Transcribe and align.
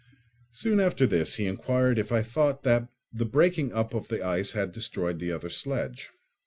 Soon 0.49 0.79
after 0.79 1.05
this 1.05 1.35
he 1.35 1.45
inquired 1.45 1.99
if 1.99 2.11
I 2.11 2.23
thought 2.23 2.63
that 2.63 2.87
the 3.13 3.23
breaking 3.23 3.71
up 3.71 3.93
of 3.93 4.07
the 4.07 4.25
ice 4.25 4.53
had 4.53 4.71
destroyed 4.71 5.19
the 5.19 5.31
other 5.31 5.51
sledge. 5.51 6.09